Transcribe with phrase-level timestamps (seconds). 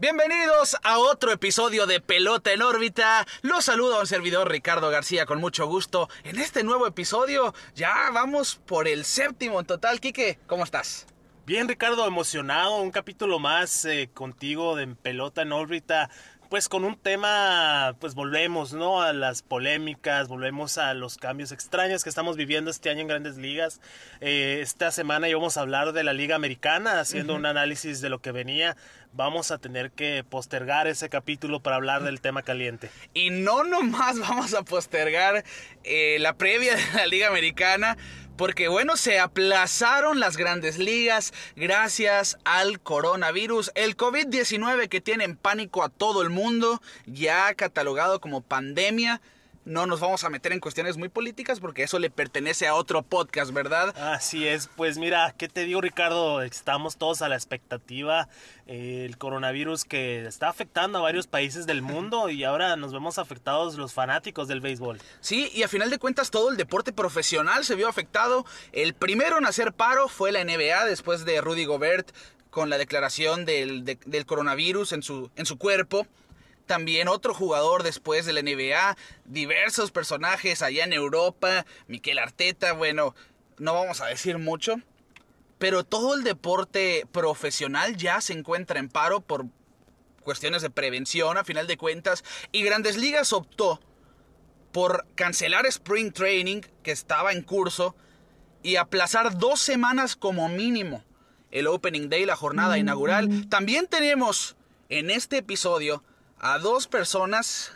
[0.00, 3.26] Bienvenidos a otro episodio de Pelota en órbita.
[3.42, 6.08] Los saluda un servidor Ricardo García con mucho gusto.
[6.22, 9.98] En este nuevo episodio ya vamos por el séptimo en total.
[9.98, 11.08] Quique, ¿cómo estás?
[11.46, 16.10] Bien Ricardo, emocionado, un capítulo más eh, contigo de Pelota en órbita
[16.48, 19.02] pues con un tema, pues volvemos, ¿no?
[19.02, 23.36] A las polémicas, volvemos a los cambios extraños que estamos viviendo este año en grandes
[23.36, 23.80] ligas.
[24.20, 28.20] Eh, esta semana íbamos a hablar de la Liga Americana, haciendo un análisis de lo
[28.20, 28.76] que venía.
[29.12, 32.90] Vamos a tener que postergar ese capítulo para hablar del tema caliente.
[33.14, 35.44] Y no nomás vamos a postergar
[35.84, 37.96] eh, la previa de la Liga Americana,
[38.36, 43.72] porque bueno, se aplazaron las grandes ligas gracias al coronavirus.
[43.74, 49.20] El COVID-19 que tiene en pánico a todo el mundo, ya catalogado como pandemia.
[49.68, 53.02] No nos vamos a meter en cuestiones muy políticas porque eso le pertenece a otro
[53.02, 53.94] podcast, ¿verdad?
[53.98, 56.40] Así es, pues mira, ¿qué te digo Ricardo?
[56.40, 58.30] Estamos todos a la expectativa.
[58.66, 63.18] Eh, el coronavirus que está afectando a varios países del mundo y ahora nos vemos
[63.18, 65.02] afectados los fanáticos del béisbol.
[65.20, 68.46] Sí, y a final de cuentas todo el deporte profesional se vio afectado.
[68.72, 72.10] El primero en hacer paro fue la NBA después de Rudy Gobert
[72.48, 76.06] con la declaración del, del coronavirus en su, en su cuerpo
[76.68, 83.16] también otro jugador después de la NBA, diversos personajes allá en Europa, Miquel Arteta, bueno,
[83.58, 84.76] no vamos a decir mucho,
[85.58, 89.46] pero todo el deporte profesional ya se encuentra en paro por
[90.22, 93.80] cuestiones de prevención a final de cuentas y Grandes Ligas optó
[94.70, 97.96] por cancelar Spring Training que estaba en curso
[98.62, 101.02] y aplazar dos semanas como mínimo
[101.50, 102.80] el Opening Day, la jornada mm.
[102.80, 103.48] inaugural.
[103.48, 104.56] También tenemos
[104.90, 106.04] en este episodio
[106.40, 107.72] a dos personas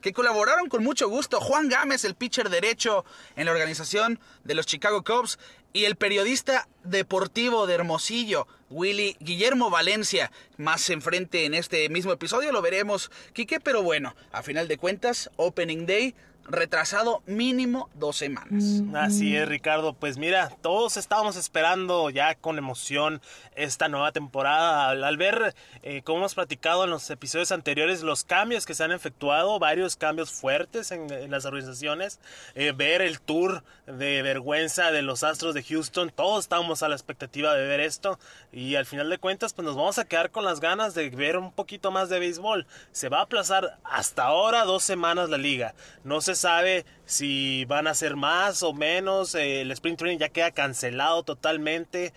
[0.00, 1.40] que colaboraron con mucho gusto.
[1.40, 3.04] Juan Gámez, el pitcher derecho
[3.36, 5.38] en la organización de los Chicago Cubs,
[5.72, 10.32] y el periodista deportivo de Hermosillo, Willy Guillermo Valencia.
[10.56, 15.30] Más enfrente en este mismo episodio lo veremos, Quique, pero bueno, a final de cuentas,
[15.36, 16.14] Opening Day
[16.48, 18.82] retrasado mínimo dos semanas.
[18.94, 19.92] Así es, Ricardo.
[19.92, 23.20] Pues mira, todos estábamos esperando ya con emoción
[23.54, 24.88] esta nueva temporada.
[24.88, 28.92] Al, ver, eh, como hemos platicado en los episodios anteriores, los cambios que se han
[28.92, 32.18] efectuado, varios cambios fuertes en, las organizaciones,
[32.54, 36.94] eh, ver el tour de vergüenza de los Astros de Houston, todos estábamos a la
[36.94, 38.18] expectativa de ver esto
[38.52, 41.36] y al final de cuentas, pues nos vamos a quedar con las ganas de ver
[41.36, 42.66] un poquito más de béisbol.
[42.92, 45.74] Se va a aplazar hasta ahora dos semanas la liga.
[46.04, 49.34] No sé sabe si van a ser más o menos.
[49.34, 52.12] Eh, el sprint training ya queda cancelado totalmente.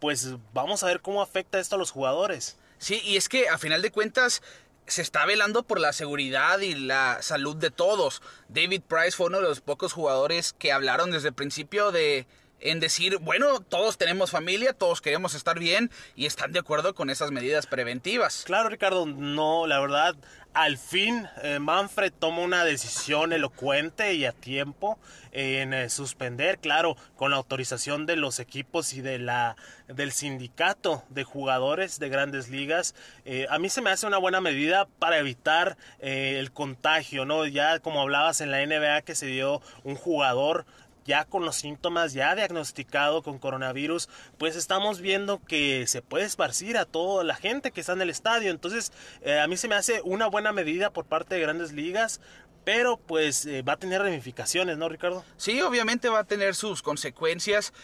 [0.00, 2.56] Pues vamos a ver cómo afecta esto a los jugadores.
[2.78, 4.42] Sí, y es que a final de cuentas
[4.86, 8.22] se está velando por la seguridad y la salud de todos.
[8.48, 12.26] David Price fue uno de los pocos jugadores que hablaron desde el principio de
[12.60, 17.10] en decir, bueno, todos tenemos familia, todos queremos estar bien y están de acuerdo con
[17.10, 18.44] esas medidas preventivas.
[18.46, 20.16] Claro, Ricardo, no, la verdad,
[20.54, 24.98] al fin eh, Manfred toma una decisión elocuente y a tiempo
[25.32, 29.56] en eh, suspender, claro, con la autorización de los equipos y de la
[29.88, 32.94] del sindicato de jugadores de grandes ligas.
[33.24, 37.46] Eh, a mí se me hace una buena medida para evitar el contagio, ¿no?
[37.46, 40.64] Ya como hablabas en la NBA que se dio un jugador
[41.04, 46.76] ya con los síntomas, ya diagnosticado con coronavirus, pues estamos viendo que se puede esparcir
[46.76, 48.50] a toda la gente que está en el estadio.
[48.50, 48.92] Entonces,
[49.22, 52.20] eh, a mí se me hace una buena medida por parte de grandes ligas.
[52.64, 55.22] Pero pues eh, va a tener ramificaciones, ¿no, Ricardo?
[55.36, 57.74] Sí, obviamente va a tener sus consecuencias,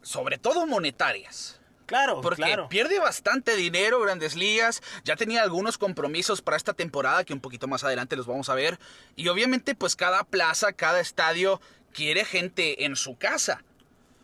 [0.00, 1.60] sobre todo monetarias.
[1.86, 4.82] Claro, porque pierde bastante dinero Grandes Ligas.
[5.04, 8.54] Ya tenía algunos compromisos para esta temporada que un poquito más adelante los vamos a
[8.54, 8.78] ver.
[9.14, 11.60] Y obviamente, pues cada plaza, cada estadio
[11.96, 13.64] quiere gente en su casa.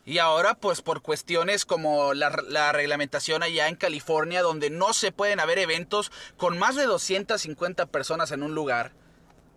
[0.04, 5.10] Y ahora, pues por cuestiones como la, la, reglamentación allá en California, donde no se
[5.10, 8.92] pueden haber eventos con más de 250 personas en un lugar,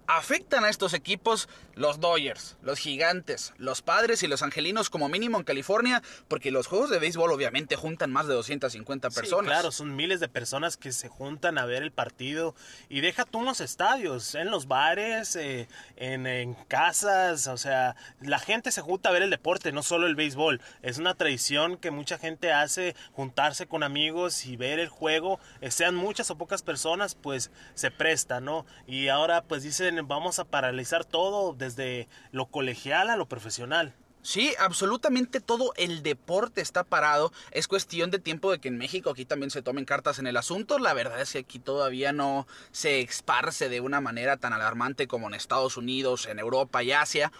[0.07, 5.37] afectan a estos equipos los Dodgers, los Gigantes, los Padres y los Angelinos como mínimo
[5.37, 9.45] en California, porque los juegos de béisbol obviamente juntan más de 250 personas.
[9.45, 12.55] claro, son miles de personas que se juntan a ver el partido
[12.89, 15.67] y deja tú en los estadios, en los bares, eh,
[15.97, 20.07] en, en, casas, o sea, la gente se junta a ver el deporte, no solo
[20.07, 20.61] el béisbol.
[20.81, 25.71] Es una tradición que mucha gente hace juntarse con amigos y ver el juego, eh,
[25.71, 28.65] sean muchas o pocas personas, pues se presta, ¿no?
[28.87, 33.93] Y ahora pues dicen vamos a paralizar todo desde lo colegial a lo profesional.
[34.25, 37.31] Sí, absolutamente todo el deporte está parado.
[37.51, 40.35] Es cuestión de tiempo de que en México aquí también se tomen cartas en el
[40.35, 40.79] asunto.
[40.79, 45.27] La verdad es que aquí todavía no se esparce de una manera tan alarmante como
[45.27, 47.31] en Estados Unidos, en Europa y Asia.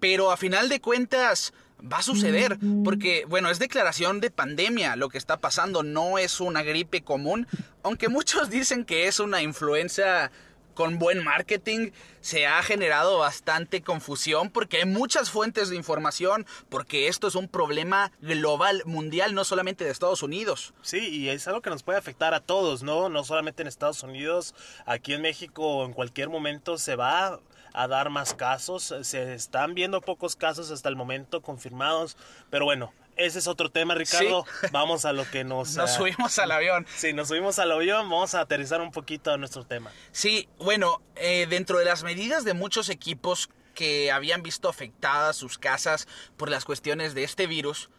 [0.00, 5.08] Pero a final de cuentas, va a suceder, porque bueno, es declaración de pandemia lo
[5.08, 7.46] que está pasando, no es una gripe común,
[7.82, 10.30] aunque muchos dicen que es una influenza
[10.74, 11.90] con buen marketing
[12.20, 17.48] se ha generado bastante confusión porque hay muchas fuentes de información, porque esto es un
[17.48, 20.74] problema global, mundial, no solamente de Estados Unidos.
[20.82, 23.08] Sí, y es algo que nos puede afectar a todos, ¿no?
[23.08, 24.54] No solamente en Estados Unidos,
[24.86, 27.40] aquí en México en cualquier momento se va
[27.74, 28.94] a dar más casos.
[29.02, 32.16] Se están viendo pocos casos hasta el momento confirmados,
[32.48, 34.44] pero bueno, ese es otro tema, Ricardo.
[34.72, 35.76] Vamos a lo que nos...
[35.76, 36.86] Nos subimos al avión.
[36.96, 38.08] Sí, nos subimos al avión.
[38.08, 39.92] Vamos a aterrizar un poquito a nuestro tema.
[40.12, 45.58] Sí, bueno, eh, dentro de las medidas de muchos equipos que habían visto afectadas sus
[45.58, 46.06] casas
[46.36, 47.90] por las cuestiones de este virus,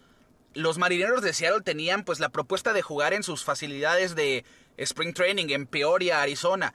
[0.53, 4.45] los marineros de Seattle tenían pues la propuesta de jugar en sus facilidades de
[4.77, 6.73] Spring Training en Peoria, Arizona.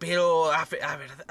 [0.00, 0.66] Pero a,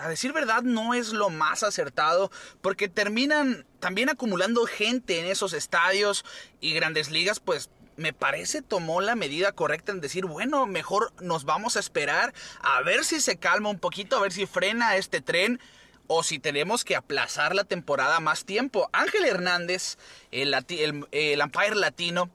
[0.07, 2.31] decir verdad no es lo más acertado
[2.62, 6.24] porque terminan también acumulando gente en esos estadios
[6.62, 11.45] y grandes ligas pues me parece tomó la medida correcta en decir, bueno, mejor nos
[11.45, 15.19] vamos a esperar a ver si se calma un poquito, a ver si frena este
[15.19, 15.60] tren
[16.06, 18.89] o si tenemos que aplazar la temporada más tiempo.
[18.94, 19.98] Ángel Hernández,
[20.31, 22.30] el, el, el umpire latino,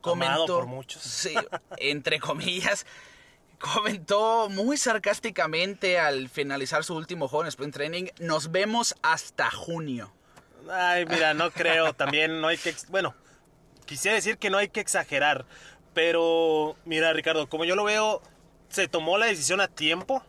[0.00, 1.02] comentó, por muchos.
[1.02, 1.34] Sí,
[1.78, 2.84] entre comillas,
[3.62, 10.12] comentó muy sarcásticamente al finalizar su último juego en Sprint Training, nos vemos hasta junio.
[10.70, 13.14] Ay, mira, no creo, también no hay que, bueno,
[13.86, 15.46] quisiera decir que no hay que exagerar,
[15.94, 18.20] pero mira, Ricardo, como yo lo veo,
[18.68, 20.24] se tomó la decisión a tiempo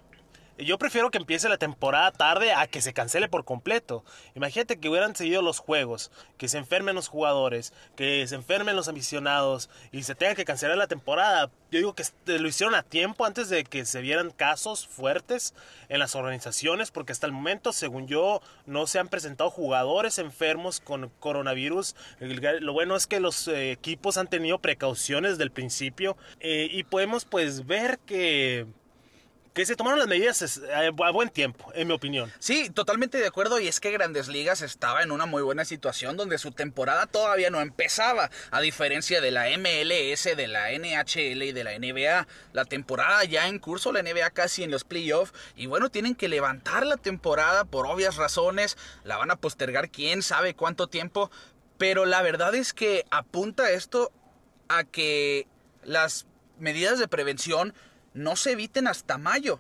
[0.58, 4.04] yo prefiero que empiece la temporada tarde a que se cancele por completo.
[4.36, 8.88] Imagínate que hubieran seguido los juegos, que se enfermen los jugadores, que se enfermen los
[8.88, 11.50] aficionados y se tenga que cancelar la temporada.
[11.72, 15.56] Yo digo que lo hicieron a tiempo antes de que se vieran casos fuertes
[15.90, 20.80] en las organizaciones, porque hasta el momento, según yo, no se han presentado jugadores enfermos
[20.80, 21.96] con coronavirus.
[22.20, 27.26] Lo bueno es que los eh, equipos han tenido precauciones del principio eh, y podemos
[27.26, 28.68] pues ver que
[29.54, 32.32] que se tomaron las medidas a buen tiempo, en mi opinión.
[32.40, 33.60] Sí, totalmente de acuerdo.
[33.60, 37.52] Y es que Grandes Ligas estaba en una muy buena situación donde su temporada todavía
[37.52, 38.32] no empezaba.
[38.50, 42.28] A diferencia de la MLS, de la NHL y de la NBA.
[42.52, 45.34] La temporada ya en curso, la NBA casi en los playoffs.
[45.56, 48.76] Y bueno, tienen que levantar la temporada por obvias razones.
[49.04, 51.30] La van a postergar quién sabe cuánto tiempo.
[51.78, 54.12] Pero la verdad es que apunta esto
[54.68, 55.46] a que
[55.84, 56.26] las
[56.58, 57.74] medidas de prevención
[58.14, 59.60] no se eviten hasta mayo.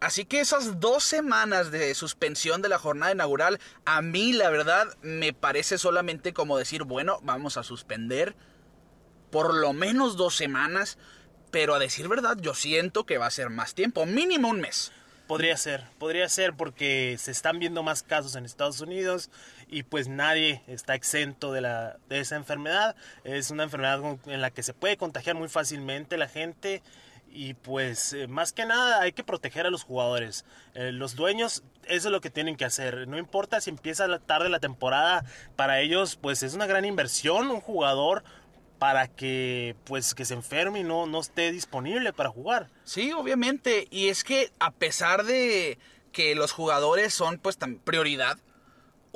[0.00, 4.86] Así que esas dos semanas de suspensión de la jornada inaugural, a mí la verdad
[5.00, 8.36] me parece solamente como decir, bueno, vamos a suspender
[9.30, 10.98] por lo menos dos semanas,
[11.50, 14.92] pero a decir verdad yo siento que va a ser más tiempo, mínimo un mes.
[15.26, 19.30] Podría ser, podría ser porque se están viendo más casos en Estados Unidos
[19.68, 22.94] y pues nadie está exento de, la, de esa enfermedad.
[23.24, 26.82] Es una enfermedad en la que se puede contagiar muy fácilmente la gente
[27.34, 30.44] y pues eh, más que nada hay que proteger a los jugadores.
[30.74, 33.08] Eh, los dueños, eso es lo que tienen que hacer.
[33.08, 35.24] No importa si empieza tarde la temporada,
[35.56, 38.22] para ellos pues es una gran inversión un jugador
[38.78, 42.68] para que pues que se enferme y no, no esté disponible para jugar.
[42.84, 43.88] Sí, obviamente.
[43.90, 45.78] Y es que a pesar de
[46.12, 48.38] que los jugadores son pues tan prioridad,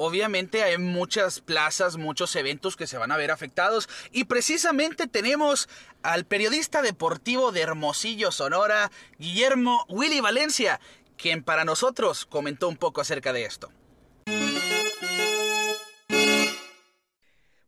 [0.01, 5.69] Obviamente hay muchas plazas, muchos eventos que se van a ver afectados y precisamente tenemos
[6.05, 10.79] al periodista deportivo de Hermosillo, Sonora, Guillermo Willy Valencia,
[11.17, 13.73] quien para nosotros comentó un poco acerca de esto.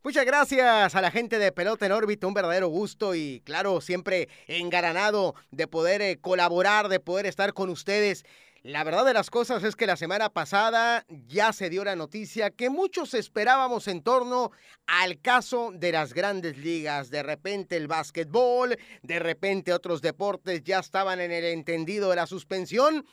[0.01, 4.29] Muchas gracias a la gente de Pelota en órbita, un verdadero gusto y claro, siempre
[4.47, 8.23] engaranado de poder eh, colaborar, de poder estar con ustedes.
[8.63, 12.51] La verdad de las cosas es que la semana pasada ya se dio la noticia
[12.51, 14.51] que muchos esperábamos en torno
[14.85, 17.09] al caso de las grandes ligas.
[17.09, 22.27] De repente el básquetbol, de repente otros deportes ya estaban en el entendido de la
[22.27, 23.03] suspensión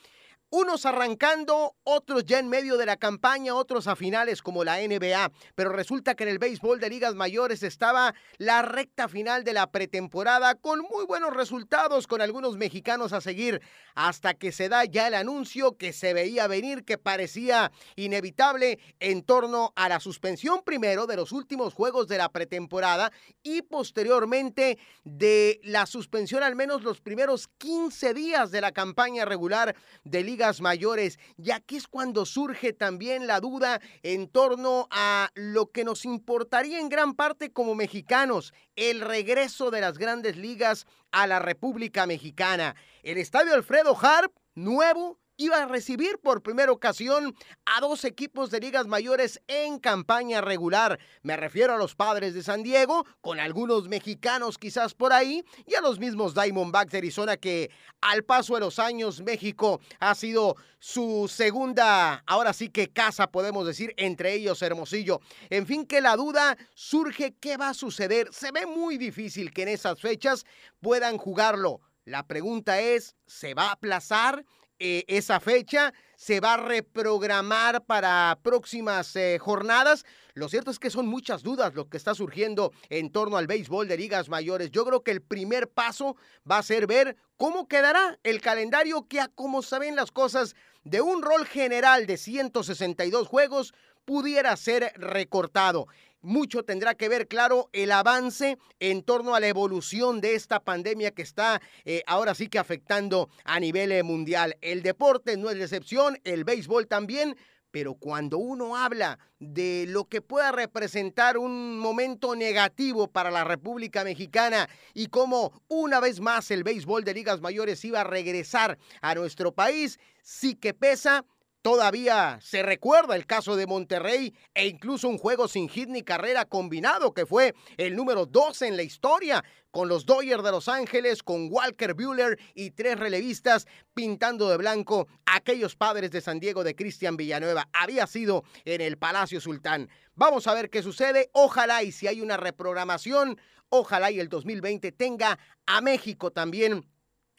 [0.51, 5.31] unos arrancando, otros ya en medio de la campaña, otros a finales como la NBA.
[5.55, 9.71] Pero resulta que en el béisbol de ligas mayores estaba la recta final de la
[9.71, 13.61] pretemporada con muy buenos resultados, con algunos mexicanos a seguir,
[13.95, 19.23] hasta que se da ya el anuncio que se veía venir, que parecía inevitable en
[19.23, 23.11] torno a la suspensión primero de los últimos juegos de la pretemporada
[23.43, 29.75] y posteriormente de la suspensión al menos los primeros 15 días de la campaña regular
[30.03, 30.23] de
[30.61, 36.05] mayores, ya que es cuando surge también la duda en torno a lo que nos
[36.05, 42.05] importaría en gran parte como mexicanos, el regreso de las grandes ligas a la República
[42.05, 42.75] Mexicana.
[43.03, 47.33] El estadio Alfredo Harp, nuevo, iba a recibir por primera ocasión
[47.65, 50.99] a dos equipos de ligas mayores en campaña regular.
[51.23, 55.75] Me refiero a los padres de San Diego, con algunos mexicanos quizás por ahí, y
[55.75, 60.57] a los mismos Diamondbacks de Arizona que al paso de los años México ha sido
[60.77, 65.21] su segunda, ahora sí que casa podemos decir, entre ellos Hermosillo.
[65.49, 68.27] En fin, que la duda surge qué va a suceder.
[68.33, 70.45] Se ve muy difícil que en esas fechas
[70.81, 71.79] puedan jugarlo.
[72.03, 74.43] La pregunta es, ¿se va a aplazar
[74.79, 75.93] eh, esa fecha?
[76.15, 80.05] ¿Se va a reprogramar para próximas eh, jornadas?
[80.33, 83.87] Lo cierto es que son muchas dudas lo que está surgiendo en torno al béisbol
[83.87, 84.71] de ligas mayores.
[84.71, 86.15] Yo creo que el primer paso
[86.49, 91.01] va a ser ver cómo quedará el calendario que a como saben las cosas de
[91.01, 93.73] un rol general de 162 juegos
[94.05, 95.87] pudiera ser recortado.
[96.21, 101.11] Mucho tendrá que ver, claro, el avance en torno a la evolución de esta pandemia
[101.11, 104.57] que está eh, ahora sí que afectando a nivel eh, mundial.
[104.59, 107.37] El deporte no es excepción, el béisbol también,
[107.71, 114.03] pero cuando uno habla de lo que pueda representar un momento negativo para la República
[114.03, 119.15] Mexicana y cómo una vez más el béisbol de ligas mayores iba a regresar a
[119.15, 121.23] nuestro país, sí que pesa
[121.61, 126.45] Todavía se recuerda el caso de Monterrey e incluso un juego sin hit ni carrera
[126.45, 131.21] combinado que fue el número 2 en la historia con los Dodgers de Los Ángeles,
[131.21, 136.75] con Walker Buehler y tres relevistas pintando de blanco aquellos padres de San Diego de
[136.75, 137.67] Cristian Villanueva.
[137.73, 139.89] Había sido en el Palacio Sultán.
[140.15, 141.29] Vamos a ver qué sucede.
[141.33, 143.37] Ojalá y si hay una reprogramación,
[143.67, 146.85] ojalá y el 2020 tenga a México también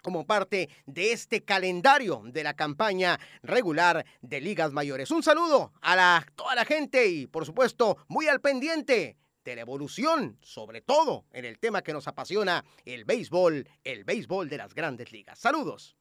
[0.03, 5.11] como parte de este calendario de la campaña regular de ligas mayores.
[5.11, 9.63] Un saludo a la, toda la gente y por supuesto muy al pendiente de la
[9.63, 14.75] evolución, sobre todo en el tema que nos apasiona, el béisbol, el béisbol de las
[14.75, 15.39] grandes ligas.
[15.39, 15.97] Saludos.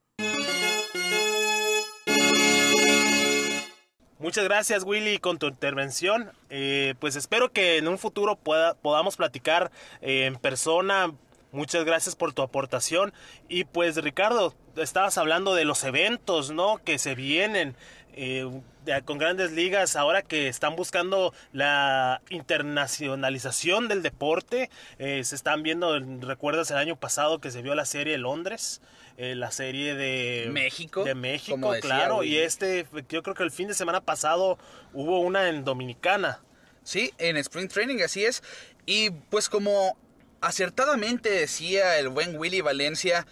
[4.18, 6.30] Muchas gracias Willy con tu intervención.
[6.50, 11.14] Eh, pues espero que en un futuro pueda, podamos platicar eh, en persona
[11.52, 13.12] Muchas gracias por tu aportación.
[13.48, 16.78] Y pues Ricardo, estabas hablando de los eventos, ¿no?
[16.78, 17.76] Que se vienen
[18.12, 18.62] eh,
[19.04, 24.70] con grandes ligas ahora que están buscando la internacionalización del deporte.
[24.98, 28.80] Eh, se están viendo, recuerdas el año pasado que se vio la serie de Londres.
[29.16, 31.04] Eh, la serie de México.
[31.04, 32.24] De México, claro.
[32.24, 34.58] Y este, yo creo que el fin de semana pasado
[34.94, 36.40] hubo una en Dominicana.
[36.82, 38.42] Sí, en Spring Training, así es.
[38.86, 39.96] Y pues como
[40.40, 43.26] acertadamente decía el buen Willy Valencia,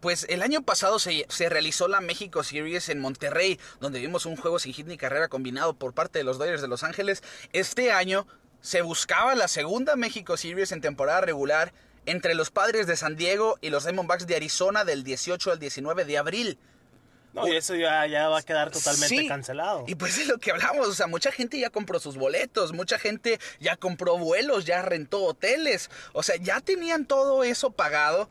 [0.00, 4.58] pues el año pasado se, realizó la México Series en Monterrey, donde vimos un juego
[4.58, 7.22] sin hit ni carrera combinado por parte de los Dodgers de Los Ángeles.
[7.52, 8.26] Este año
[8.60, 11.72] se buscaba la segunda México Series en temporada regular
[12.04, 16.04] entre los Padres de San Diego y los Diamondbacks de Arizona del 18 al 19
[16.04, 16.58] de abril.
[17.32, 19.84] No, y eso ya, ya va a quedar totalmente cancelado.
[19.86, 22.98] Y pues es lo que hablamos, o sea, mucha gente ya compró sus boletos, mucha
[22.98, 28.28] gente ya compró vuelos, ya rentó hoteles, o sea, ya tenían todo eso pagado.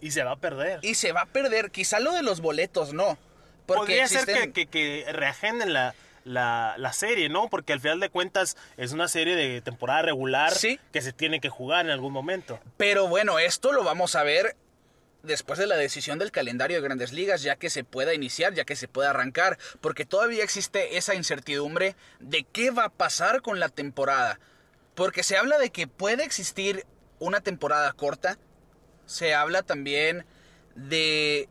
[0.00, 0.78] Y se va a perder.
[0.82, 3.18] Y se va a perder, quizá lo de los boletos no.
[3.66, 7.48] Porque Podría ser que, que, que reagenden la, la, la, serie, ¿no?
[7.48, 10.52] Porque al final de cuentas es una serie de temporada regular
[10.92, 12.60] que se tiene que jugar en algún momento.
[12.76, 14.54] Pero bueno, esto lo vamos a ver
[15.26, 18.64] después de la decisión del calendario de grandes ligas, ya que se pueda iniciar, ya
[18.64, 23.60] que se pueda arrancar, porque todavía existe esa incertidumbre de qué va a pasar con
[23.60, 24.40] la temporada.
[24.94, 26.86] Porque se habla de que puede existir
[27.18, 28.38] una temporada corta,
[29.04, 30.24] se habla también
[30.74, 31.48] de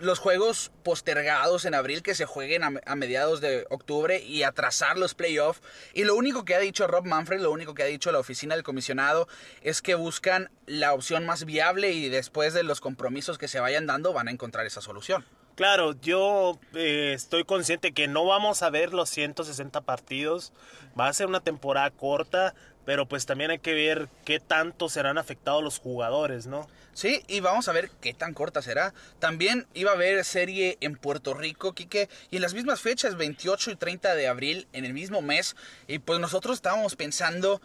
[0.00, 5.14] los juegos postergados en abril que se jueguen a, mediados de octubre y atrasar los
[5.14, 5.62] playoffs.
[5.94, 8.54] Y lo único que ha dicho Rob Manfred, lo único que ha dicho la oficina
[8.54, 9.28] del comisionado
[9.62, 13.86] es que buscan la opción más viable y después de los compromisos que se vayan
[13.86, 15.24] dando van a encontrar esa solución.
[15.58, 20.52] Claro, yo eh, estoy consciente que no vamos a ver los 160 partidos.
[20.98, 22.54] Va a ser una temporada corta,
[22.88, 26.66] pero pues también hay que ver qué tanto serán afectados los jugadores, ¿no?
[26.94, 28.94] Sí, y vamos a ver qué tan corta será.
[29.18, 33.72] También iba a haber serie en Puerto Rico, Quique, y en las mismas fechas, 28
[33.72, 35.54] y 30 de abril, en el mismo mes.
[35.86, 37.60] Y pues nosotros estábamos pensando,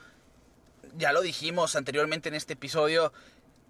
[0.97, 3.13] ya lo dijimos anteriormente en este episodio,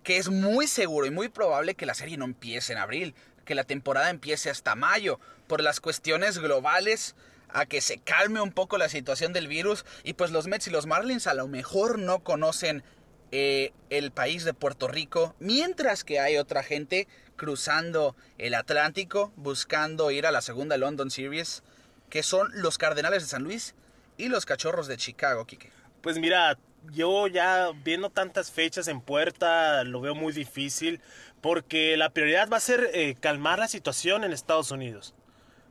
[0.02, 3.14] que es muy seguro y muy probable que la serie no empiece en abril,
[3.46, 7.16] que la temporada empiece hasta mayo, por las cuestiones globales
[7.54, 10.72] a que se calme un poco la situación del virus y pues los Mets y
[10.72, 12.84] los Marlins a lo mejor no conocen
[13.32, 20.12] eh, el país de Puerto Rico, mientras que hay otra gente cruzando el Atlántico buscando
[20.12, 21.64] ir a la segunda London Series,
[22.10, 23.76] que son los Cardenales de San Luis
[24.18, 25.72] y los Cachorros de Chicago, Kike.
[26.02, 26.60] Pues mira,
[26.92, 31.02] yo ya viendo tantas fechas en puerta lo veo muy difícil
[31.42, 35.16] porque la prioridad va a ser eh, calmar la situación en Estados Unidos.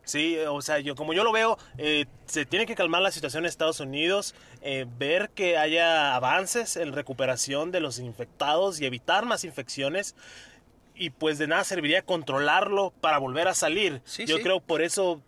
[0.04, 3.44] Sí, o sea, yo como yo lo veo, eh, se tiene que calmar la situación
[3.44, 9.25] en Estados Unidos, eh, ver que haya avances en recuperación de los infectados y evitar
[9.26, 10.16] más infecciones.
[10.94, 14.02] Y pues de nada serviría controlarlo para volver a salir.
[14.26, 15.23] yo creo por eso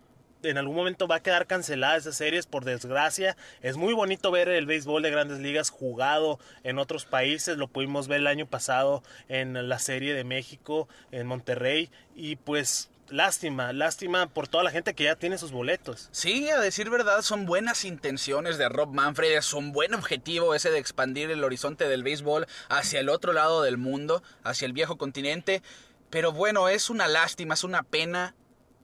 [0.49, 3.35] en algún momento va a quedar cancelada esas series, por desgracia.
[3.61, 7.57] Es muy bonito ver el béisbol de grandes ligas jugado en otros países.
[7.57, 11.89] Lo pudimos ver el año pasado en la serie de México, en Monterrey.
[12.15, 16.09] Y pues lástima, lástima por toda la gente que ya tiene sus boletos.
[16.11, 20.71] Sí, a decir verdad, son buenas intenciones de Rob Manfred, es un buen objetivo ese
[20.71, 24.97] de expandir el horizonte del béisbol hacia el otro lado del mundo, hacia el viejo
[24.97, 25.61] continente.
[26.09, 28.35] Pero bueno, es una lástima, es una pena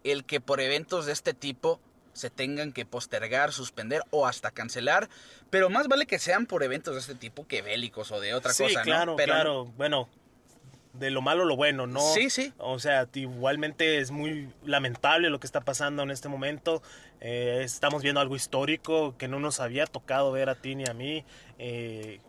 [0.03, 1.79] el que por eventos de este tipo
[2.13, 5.09] se tengan que postergar, suspender o hasta cancelar,
[5.49, 8.51] pero más vale que sean por eventos de este tipo que bélicos o de otra
[8.53, 8.83] cosa, ¿no?
[8.83, 9.65] Claro, pero, claro.
[9.77, 10.09] Bueno,
[10.93, 12.01] de lo malo lo bueno, ¿no?
[12.13, 12.53] Sí, sí.
[12.57, 16.81] O sea, igualmente es muy lamentable lo que está pasando en este momento.
[17.19, 20.93] Eh, estamos viendo algo histórico que no nos había tocado ver a ti ni a
[20.93, 21.23] mí.
[21.59, 22.19] Eh,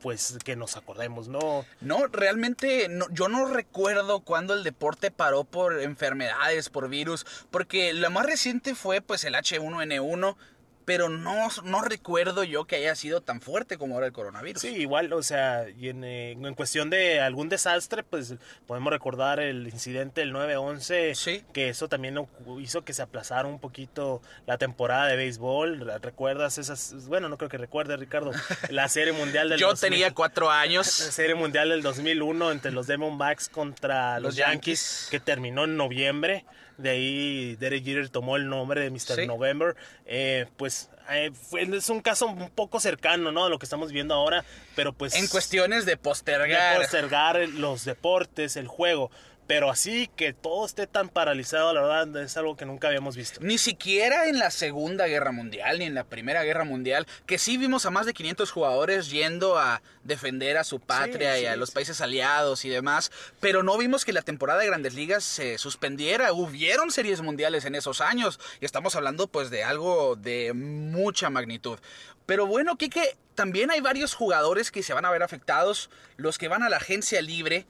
[0.00, 1.64] pues que nos acordemos, ¿no?
[1.80, 7.92] No, realmente no, yo no recuerdo cuando el deporte paró por enfermedades, por virus, porque
[7.92, 10.36] lo más reciente fue pues el H1N1
[10.86, 14.62] pero no, no recuerdo yo que haya sido tan fuerte como ahora el coronavirus.
[14.62, 18.34] Sí, igual, o sea, y en, eh, en cuestión de algún desastre, pues
[18.68, 21.44] podemos recordar el incidente del 9-11, sí.
[21.52, 22.16] que eso también
[22.60, 26.00] hizo que se aplazara un poquito la temporada de béisbol.
[26.00, 26.94] ¿Recuerdas esas?
[27.08, 28.30] Bueno, no creo que recuerdes, Ricardo,
[28.70, 30.86] la serie mundial del Yo tenía cuatro años.
[31.06, 36.44] La serie mundial del 2001 entre los Diamondbacks contra los, Yankees, que terminó en noviembre.
[36.78, 39.26] De ahí Derek Jeter tomó el nombre de Mr.
[39.26, 39.76] November.
[40.04, 43.46] Eh, pues eh, es un caso un poco cercano, ¿no?
[43.46, 44.44] A lo que estamos viendo ahora.
[44.74, 45.14] Pero pues...
[45.14, 46.74] En cuestiones de postergar.
[46.74, 49.10] De postergar los deportes, el juego.
[49.46, 53.40] Pero así que todo esté tan paralizado, la verdad, es algo que nunca habíamos visto.
[53.40, 57.56] Ni siquiera en la Segunda Guerra Mundial, ni en la Primera Guerra Mundial, que sí
[57.56, 61.70] vimos a más de 500 jugadores yendo a defender a su patria y a los
[61.70, 66.32] países aliados y demás, pero no vimos que la temporada de Grandes Ligas se suspendiera.
[66.32, 71.78] Hubieron series mundiales en esos años y estamos hablando pues de algo de mucha magnitud.
[72.26, 76.48] Pero bueno, Kike, también hay varios jugadores que se van a ver afectados, los que
[76.48, 77.66] van a la agencia libre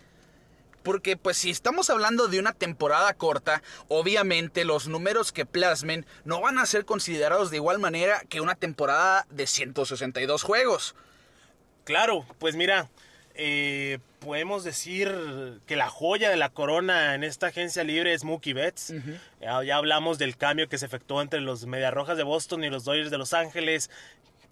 [0.86, 6.40] porque pues si estamos hablando de una temporada corta, obviamente los números que plasmen no
[6.40, 10.94] van a ser considerados de igual manera que una temporada de 162 juegos.
[11.82, 12.88] Claro, pues mira,
[13.34, 15.12] eh, podemos decir
[15.66, 18.94] que la joya de la corona en esta agencia libre es Mookie Betts.
[19.40, 22.84] ya, ya, hablamos del cambio que se efectuó entre los Mediarrojas de Boston y los
[22.84, 23.90] Dodgers de Los Ángeles.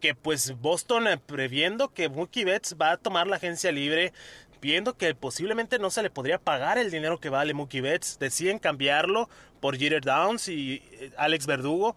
[0.01, 4.13] Que pues Boston eh, previendo que Mookie Betts va a tomar la agencia libre
[4.65, 8.59] viendo que posiblemente no se le podría pagar el dinero que vale Mookie Betts, deciden
[8.59, 9.29] cambiarlo
[9.61, 11.95] por Jeter Downs y eh, Alex Verdugo.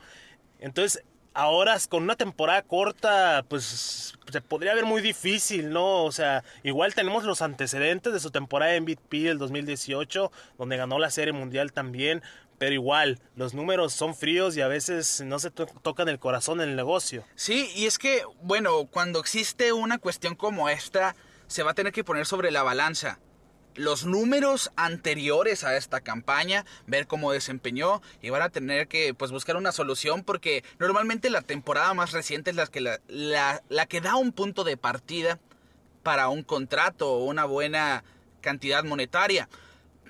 [0.60, 1.01] Entonces,
[1.34, 6.03] ahora con una temporada corta, pues se podría ver muy difícil, ¿no?
[6.03, 11.10] O sea, igual tenemos los antecedentes de su temporada MVP del 2018, donde ganó la
[11.10, 12.21] Serie Mundial también,
[12.58, 16.71] pero igual, los números son fríos y a veces no se tocan el corazón en
[16.71, 17.23] el negocio.
[17.36, 21.15] Sí, y es que, bueno, cuando existe una cuestión como esta,
[21.47, 23.19] se va a tener que poner sobre la balanza
[23.77, 29.31] los números anteriores a esta campaña, ver cómo desempeñó y van a tener que pues
[29.31, 33.86] buscar una solución porque normalmente la temporada más reciente es la que, la, la, la
[33.86, 35.39] que da un punto de partida
[36.03, 38.03] para un contrato o una buena
[38.41, 39.47] cantidad monetaria.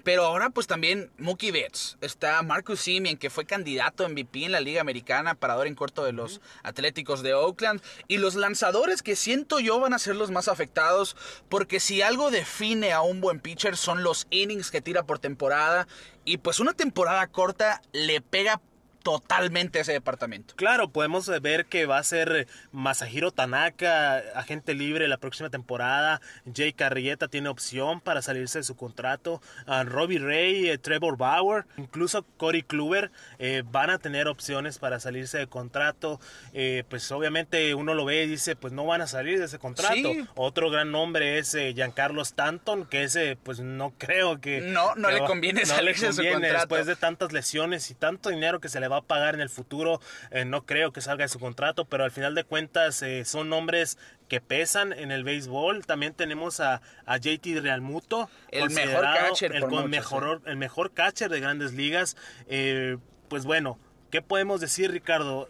[0.07, 4.53] Pero ahora pues también Mookie Betts, está Marcus Simeon que fue candidato a MVP en
[4.53, 7.81] la Liga Americana, parador en corto de los Atléticos de Oakland.
[8.07, 11.17] Y los lanzadores que siento yo van a ser los más afectados
[11.49, 15.89] porque si algo define a un buen pitcher son los innings que tira por temporada.
[16.23, 18.61] Y pues una temporada corta le pega
[19.07, 20.53] totalmente ese departamento.
[20.57, 26.19] Claro, podemos ver que va a ser Masahiro Tanaka, agente libre la próxima temporada.
[26.53, 29.41] Jay Carrieta tiene opción para salirse de su contrato.
[29.65, 34.99] Uh, Robbie Ray, eh, Trevor Bauer, incluso Cory Kluber eh, van a tener opciones para
[34.99, 36.19] salirse de contrato.
[36.51, 39.57] Eh, pues obviamente uno lo ve y dice, pues no van a salir de ese
[39.57, 40.09] contrato.
[40.35, 44.59] Otro gran nombre es Giancarlo Stanton, que ese pues no creo que...
[44.59, 46.55] No, no le conviene salirse de su contrato.
[46.57, 49.49] Después de tantas lesiones y tanto dinero que se le va a pagar en el
[49.49, 50.01] futuro.
[50.31, 53.49] Eh, no creo que salga de su contrato, pero al final de cuentas eh, son
[53.49, 55.85] nombres que pesan en el béisbol.
[55.85, 61.39] También tenemos a, a JT Realmuto, el mejor catcher, el, mejor, el mejor catcher de
[61.39, 62.17] grandes ligas.
[62.47, 62.97] Eh,
[63.29, 63.79] pues bueno,
[64.11, 65.47] ¿qué podemos decir, Ricardo?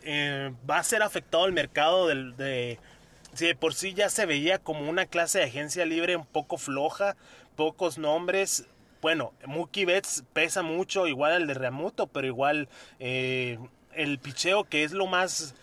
[0.69, 2.79] va a ser afectado el mercado del, de
[3.37, 6.57] si de por sí ya se veía como una clase de agencia libre un poco
[6.57, 7.15] floja,
[7.55, 8.65] pocos nombres,
[9.01, 13.59] bueno, Mookie Betts pesa mucho, igual el de Reamuto, pero igual eh,
[13.93, 15.55] el picheo que es lo más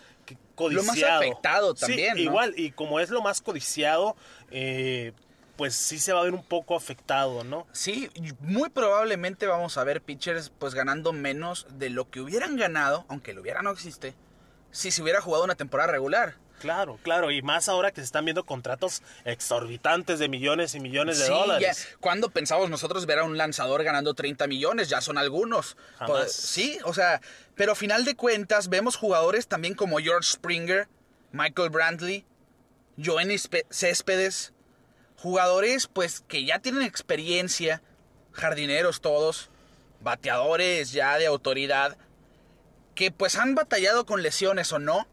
[0.55, 0.85] codiciado.
[0.85, 2.17] Lo más afectado también.
[2.17, 4.15] Igual, y como es lo más codiciado,
[4.51, 5.11] eh,
[5.57, 7.67] pues sí se va a ver un poco afectado, ¿no?
[7.71, 13.05] Sí, muy probablemente vamos a ver pitchers pues ganando menos de lo que hubieran ganado,
[13.07, 14.15] aunque lo hubiera no existe,
[14.71, 16.35] si se hubiera jugado una temporada regular.
[16.59, 21.19] Claro, claro, y más ahora que se están viendo contratos exorbitantes de millones y millones
[21.19, 21.87] de dólares.
[21.99, 24.89] ¿Cuándo pensamos nosotros ver a un lanzador ganando 30 millones?
[24.89, 25.77] Ya son algunos.
[26.05, 27.21] Pues, sí, o sea,
[27.55, 30.87] pero a final de cuentas vemos jugadores también como George Springer,
[31.31, 32.25] Michael Brantley,
[32.97, 33.37] Joenny
[33.69, 34.53] Céspedes,
[35.17, 37.81] jugadores pues que ya tienen experiencia,
[38.31, 39.49] jardineros todos,
[40.01, 41.97] bateadores ya de autoridad,
[42.93, 45.07] que pues han batallado con lesiones o no.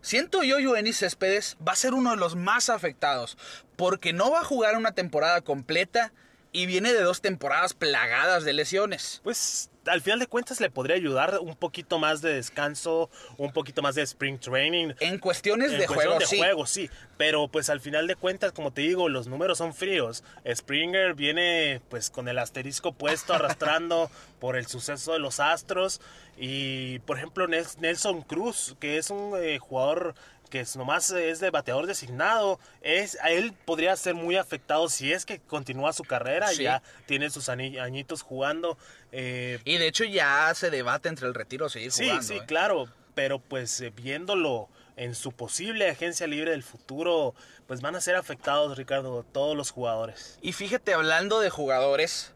[0.00, 3.36] Siento yo, Joenny Céspedes va a ser uno de los más afectados,
[3.76, 6.12] porque no va a jugar una temporada completa
[6.52, 9.20] y viene de dos temporadas plagadas de lesiones.
[9.24, 13.82] Pues al final de cuentas le podría ayudar un poquito más de descanso, un poquito
[13.82, 14.94] más de spring training.
[15.00, 16.90] En cuestiones de juego, de juego, sí.
[17.16, 20.22] Pero pues al final de cuentas, como te digo, los números son fríos.
[20.46, 26.00] Springer viene pues con el asterisco puesto arrastrando por el suceso de los Astros.
[26.36, 30.14] Y por ejemplo Nelson Cruz, que es un eh, jugador
[30.48, 35.24] que nomás es de bateador designado, es, a él podría ser muy afectado si es
[35.24, 38.78] que continúa su carrera, y ya tiene sus añitos jugando.
[39.12, 42.22] Eh, y de hecho ya se debate entre el retiro o seguir jugando.
[42.22, 42.42] Sí, sí, ¿eh?
[42.46, 47.34] claro, pero pues eh, viéndolo en su posible agencia libre del futuro,
[47.66, 50.38] pues van a ser afectados, Ricardo, todos los jugadores.
[50.42, 52.32] Y fíjate, hablando de jugadores,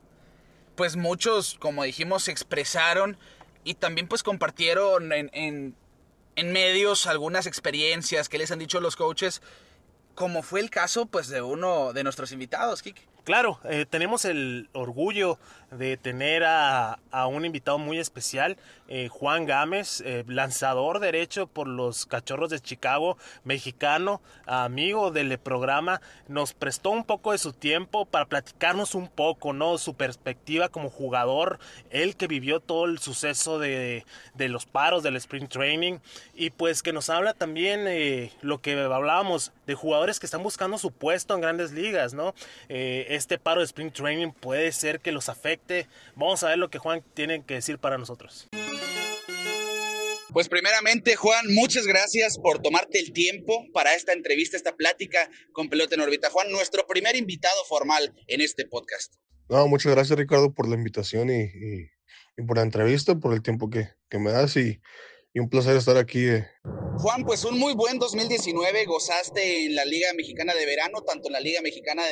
[0.77, 3.17] pues muchos, como dijimos, se expresaron
[3.65, 5.82] y también pues compartieron en en
[6.37, 9.43] medios algunas experiencias que les han dicho los coaches,
[10.15, 13.13] como fue el caso pues de uno de nuestros invitados, Kike.
[13.25, 15.39] Claro, eh, tenemos el orgullo
[15.71, 18.57] de tener a, un invitado muy especial,
[18.95, 26.03] eh, Juan Gámez, eh, lanzador derecho por los Cachorros de Chicago, mexicano, amigo del programa,
[26.29, 29.79] nos prestó un poco de su tiempo para platicarnos un poco, ¿no?
[29.79, 35.17] Su perspectiva como jugador, él que vivió todo el suceso de, de los paros del
[35.17, 36.01] Spring Training
[36.35, 40.93] y pues que nos habla también lo que hablábamos de jugadores que están buscando su
[40.93, 42.35] puesto en grandes ligas, ¿no?
[42.69, 45.89] este paro de Spring Training puede ser que los afecte.
[46.15, 48.51] Vamos a ver lo que Juan tiene que decir para nosotros.
[50.33, 55.69] Pues primeramente, Juan, muchas gracias por tomarte el tiempo para esta entrevista, esta plática con
[55.69, 56.31] Pelota en órbita.
[56.31, 59.15] Juan, nuestro primer invitado formal en este podcast.
[59.51, 61.91] No, muchas gracias, Ricardo, por la invitación y,
[62.47, 64.81] por la entrevista, por el tiempo que, que me das y,
[65.35, 66.27] y un placer estar aquí.
[66.27, 66.47] Eh.
[66.97, 71.35] Juan, pues un muy buen 2019, gozaste en la Liga Mexicana de Verano, tanto en
[71.35, 72.05] la Liga Mexicana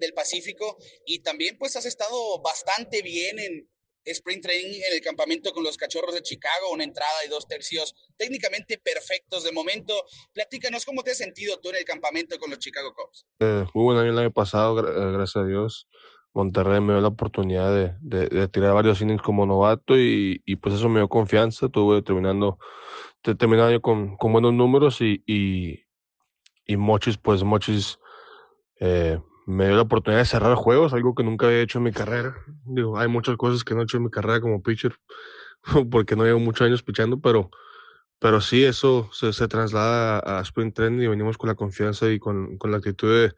[0.00, 3.68] del Pacífico, y también pues has estado bastante bien en
[4.12, 7.94] Sprint Training en el campamento con los Cachorros de Chicago, una entrada y dos tercios
[8.16, 9.94] técnicamente perfectos de momento.
[10.32, 13.26] Platícanos cómo te has sentido tú en el campamento con los Chicago Cubs.
[13.40, 15.88] Eh, muy buen año el año pasado, eh, gracias a Dios.
[16.34, 21.00] Monterrey me dio la oportunidad de, tirar varios innings como novato y, pues eso me
[21.00, 21.66] dio confianza.
[21.66, 22.58] Estuve terminando,
[23.22, 25.84] terminando con, con buenos números y, y,
[26.66, 27.98] y Mochis, pues Mochis
[28.78, 31.92] eh, me dio la oportunidad de cerrar juegos, algo que nunca había hecho en mi
[31.92, 32.36] carrera.
[32.64, 34.94] Digo, hay muchas cosas que no he hecho en mi carrera como pitcher,
[35.90, 37.50] porque no llevo muchos años pichando, pero,
[38.18, 42.10] pero sí, eso se, se traslada a, a Sprint Training y venimos con la confianza
[42.10, 43.34] y con, con la actitud de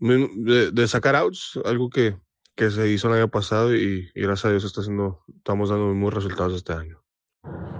[0.00, 2.16] de, sacar outs, algo que,
[2.56, 6.02] que, se hizo el año pasado y, gracias a Dios está haciendo, estamos dando muy
[6.02, 7.02] buenos resultados este año.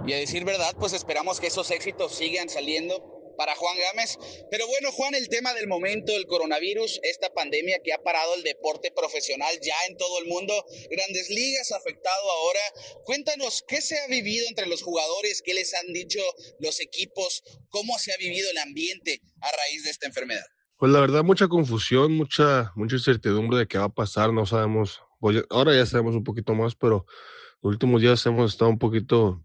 [0.05, 4.19] Y a decir verdad, pues esperamos que esos éxitos sigan saliendo para Juan Gámez.
[4.51, 8.43] Pero bueno, Juan, el tema del momento, el coronavirus, esta pandemia que ha parado el
[8.43, 10.53] deporte profesional ya en todo el mundo,
[10.91, 12.59] grandes ligas afectado ahora.
[13.03, 15.41] Cuéntanos, ¿qué se ha vivido entre los jugadores?
[15.41, 16.19] ¿Qué les han dicho
[16.59, 17.41] los equipos?
[17.69, 20.45] ¿Cómo se ha vivido el ambiente a raíz de esta enfermedad?
[20.77, 25.01] Pues la verdad, mucha confusión, mucha, mucha incertidumbre de qué va a pasar, no sabemos,
[25.19, 27.07] pues, ahora ya sabemos un poquito más, pero
[27.63, 29.43] los últimos días hemos estado un poquito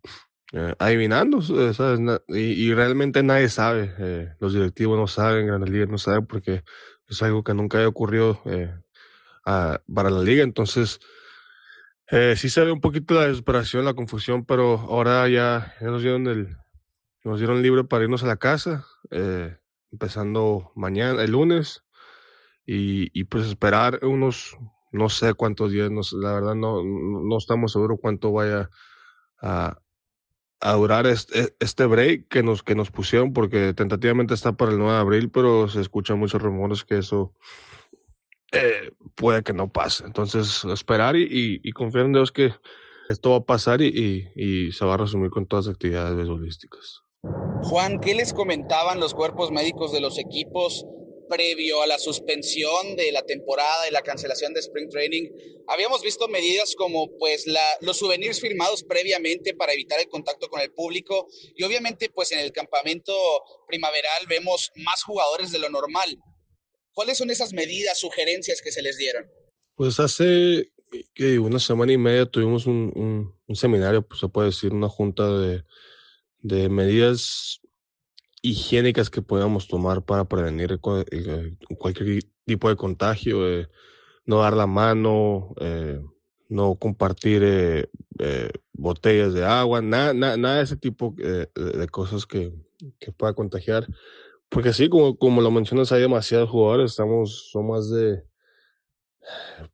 [0.53, 2.01] eh, adivinando, eh, ¿sabes?
[2.29, 6.63] Y, realmente nadie sabe, eh, los directivos no saben, Grandes Ligas no saben, porque
[7.09, 8.43] es algo que nunca había ocurrido
[9.45, 11.01] para la liga, entonces
[12.37, 16.27] sí se ve un poquito la desesperación, la confusión, pero ahora ya, ya nos dieron
[16.27, 16.57] el,
[17.27, 18.87] nos dieron libre para irnos a la casa.
[19.11, 19.57] Eh,
[19.91, 21.85] empezando mañana, el lunes,
[22.65, 24.57] y, y pues esperar unos,
[24.93, 28.71] no sé cuántos días, no, la verdad no, no estamos seguros cuánto vaya
[29.41, 29.79] a,
[30.61, 34.79] a durar este, este, break que nos, que nos pusieron, porque tentativamente está para el
[34.79, 37.35] 9 de abril, pero se escuchan muchos rumores que eso
[38.53, 40.05] eh, puede que no pase.
[40.05, 42.53] Entonces, esperar y, y, confiar en Dios que
[43.09, 47.03] esto va a pasar y, y, se va a resumir con todas las actividades beisbolísticas.
[47.63, 50.87] Juan, ¿qué les comentaban los cuerpos médicos de los equipos
[51.29, 55.31] previo a la suspensión de la temporada y la cancelación de Spring Training,
[55.69, 60.61] habíamos visto medidas como pues la, los souvenirs firmados previamente para evitar el contacto con
[60.61, 63.15] el público y obviamente pues en el campamento
[63.67, 66.19] primaveral vemos más jugadores de lo normal.
[66.93, 69.27] ¿Cuáles son esas medidas, sugerencias que se les dieron?
[69.75, 70.71] Pues hace
[71.41, 75.29] una semana y media tuvimos un, seminario, pues se puede decir, una junta
[76.41, 77.61] de medidas
[78.47, 80.79] higiénicas que podamos tomar para prevenir
[81.11, 83.69] eh, cualquier tipo de contagio, eh,
[84.25, 86.01] no dar la mano, eh,
[86.49, 87.91] no compartir
[88.73, 92.55] botellas de agua, nada, nada, de ese tipo de cosas que,
[93.01, 93.87] que, pueda contagiar.
[94.49, 98.23] Porque sí, como, como lo mencionas, hay demasiados jugadores, estamos, son más de,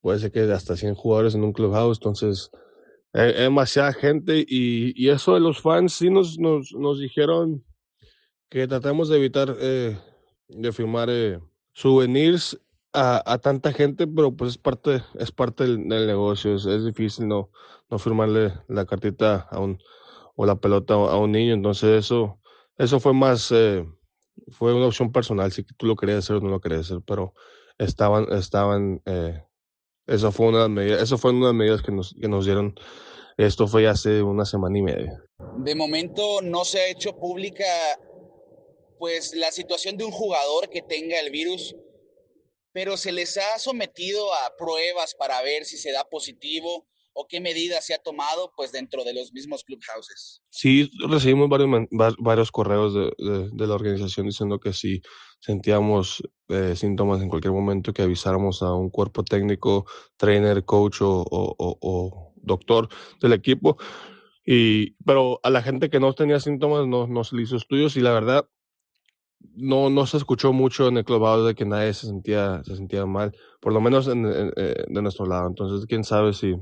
[0.01, 2.51] puede ser que hasta 100 jugadores en un clubhouse, entonces
[3.13, 7.63] hay, demasiada gente y, y, eso de los fans sí nos, nos, nos dijeron
[8.53, 9.97] que tratemos de evitar eh,
[10.47, 11.41] de firmar eh,
[11.73, 12.61] souvenirs
[12.93, 16.57] a, a, tanta gente, pero pues es parte, es parte del, negocio.
[16.57, 17.49] Es, difícil no,
[17.89, 19.79] no firmarle la cartita a un,
[20.37, 21.55] o la pelota a un niño.
[21.55, 22.41] Entonces eso,
[22.77, 23.87] eso fue más, eh,
[24.51, 27.33] fue una opción personal, si tú lo querías hacer o no lo querías hacer, pero
[27.79, 29.43] estaban, estaban, eh,
[30.07, 32.75] eso fue una medida, eso fue una de las medidas que nos, que nos dieron.
[33.39, 35.23] Esto fue hace una semana y media.
[35.57, 37.65] De momento no se ha hecho pública
[39.03, 41.75] pues la situación de un jugador que tenga el virus,
[42.73, 47.41] pero se les ha sometido a pruebas para ver si se da positivo o qué
[47.41, 50.41] medidas se ha tomado pues dentro de los mismos clubhouses.
[50.51, 51.89] Sí, recibimos varios,
[52.21, 53.11] varios correos de,
[53.53, 55.03] de, la organización diciendo que si
[55.41, 59.85] sentíamos eh, síntomas en cualquier momento que avisáramos a un cuerpo técnico,
[60.17, 62.89] trainer, coach o, o, doctor
[63.21, 63.79] del equipo.
[64.47, 68.13] Y, pero a la gente que no tenía síntomas no, no hizo estudios y la
[68.13, 68.49] verdad
[69.55, 73.07] no, no se escuchó mucho en el clubhouse de que nadie se sentía, se sentía
[73.07, 75.47] mal, por lo menos en, eh, de nuestro lado.
[75.49, 76.57] Entonces, quién sabe si,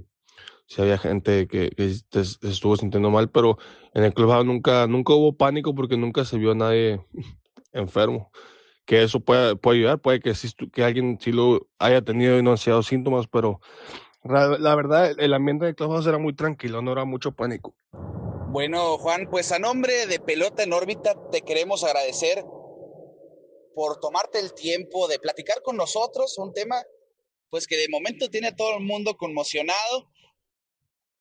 [0.66, 1.70] si había gente que,
[2.42, 3.58] estuvo sintiendo mal, pero
[3.94, 7.04] en el clubhouse nunca, nunca hubo pánico porque nunca se vio a nadie
[7.72, 8.30] enfermo.
[8.84, 10.32] Que eso puede, puede ayudar, puede que,
[10.72, 13.60] que alguien sí lo haya tenido y no dado síntomas, pero
[14.22, 17.74] la, verdad, el ambiente del clubhouse era muy tranquilo, no era mucho pánico.
[18.48, 22.44] Bueno, Juan, pues a nombre de Pelota en órbita te queremos agradecer
[23.74, 26.82] por tomarte el tiempo de platicar con nosotros, un tema
[27.50, 30.10] pues que de momento tiene a todo el mundo conmocionado.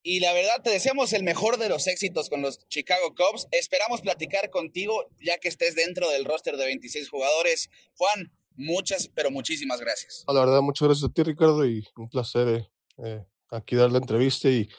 [0.02, 3.48] Y la verdad te deseamos el mejor de los éxitos con los Chicago Cubs.
[3.52, 7.70] Esperamos platicar contigo ya que estés dentro del roster de 26 jugadores.
[7.98, 10.24] Juan, muchas, pero muchísimas gracias.
[10.28, 12.70] La verdad, muchas gracias a ti, Ricardo, y un placer eh,
[13.04, 14.50] eh, aquí dar la entrevista.
[14.50, 14.70] Y,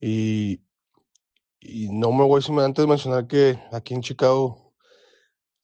[0.00, 0.60] y,
[1.58, 4.69] y no me voy sin antes mencionar que aquí en Chicago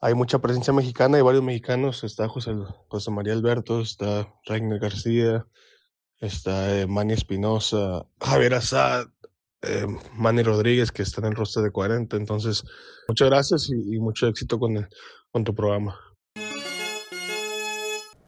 [0.01, 2.53] hay mucha presencia mexicana, hay varios mexicanos, está José,
[2.89, 5.47] José María Alberto, está Reiner García,
[6.21, 9.07] está eh, Manny Espinosa, Javier Azad,
[9.63, 12.17] eh, Manny Rodríguez, que está en el rostro de 40.
[12.17, 12.63] Entonces,
[13.09, 14.89] muchas gracias y, mucho éxito con,
[15.31, 15.99] con tu programa.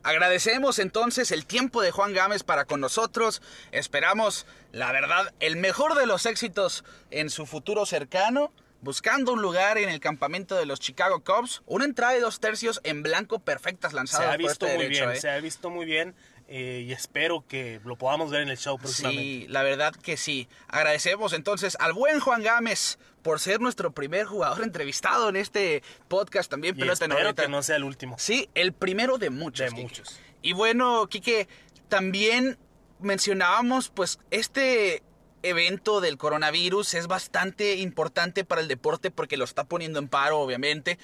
[0.02, 3.42] Agradecemos entonces el tiempo de Juan Gámez para con nosotros.
[3.72, 9.78] Esperamos, la verdad, el mejor de los éxitos en su futuro cercano buscando un lugar
[9.78, 11.62] en el campamento de los Chicago Cubs.
[11.66, 14.26] Una entrada de dos tercios en blanco perfectas lanzadas.
[14.26, 15.16] Se ha visto este muy bien, ¿eh?
[15.16, 16.14] se ha visto muy bien.
[16.50, 19.22] Eh, y espero que lo podamos ver en el show próximamente.
[19.22, 20.48] Sí, la verdad que sí.
[20.68, 26.50] Agradecemos entonces al buen Juan Gámez por ser nuestro primer jugador entrevistado en este podcast
[26.50, 26.74] también.
[26.78, 28.16] Y espero que no sea el último.
[28.18, 29.74] Sí, el primero de muchos.
[29.74, 30.18] De muchos.
[30.40, 31.48] Y bueno, Quique,
[31.88, 32.56] también
[33.00, 35.02] mencionábamos pues este
[35.42, 40.38] evento del coronavirus es bastante importante para el deporte porque lo está poniendo en paro,
[40.40, 40.98] obviamente.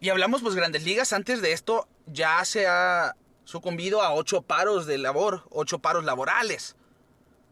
[0.00, 4.86] Y hablamos, pues, grandes ligas, antes de esto ya se ha sucumbido a ocho paros
[4.86, 6.76] de labor, ocho paros laborales.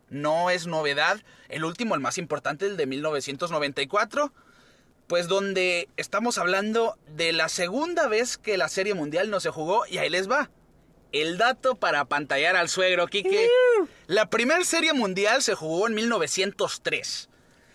[0.08, 1.20] No es novedad.
[1.48, 4.32] El último, el más importante, el de 1994,
[5.06, 9.86] pues donde estamos hablando de la segunda vez que la Serie Mundial no se jugó
[9.86, 10.50] y ahí les va.
[11.12, 13.48] El dato para pantallar al suegro, Kike.
[14.06, 17.28] La primera serie mundial se jugó en 1903.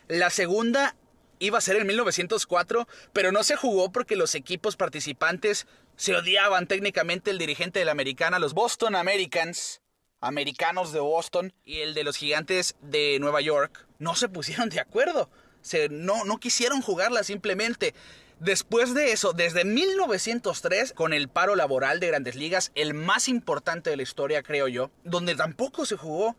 [0.07, 0.95] La segunda
[1.39, 5.65] iba a ser en 1904, pero no se jugó porque los equipos participantes
[5.95, 9.81] se odiaban técnicamente el dirigente de la americana, los Boston Americans,
[10.19, 14.79] americanos de Boston, y el de los gigantes de Nueva York, no se pusieron de
[14.79, 15.29] acuerdo.
[15.61, 17.93] Se, no, no quisieron jugarla simplemente.
[18.41, 23.91] Después de eso, desde 1903, con el paro laboral de grandes ligas, el más importante
[23.91, 26.35] de la historia, creo yo, donde tampoco se jugó